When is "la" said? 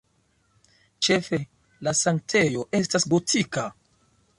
1.89-1.95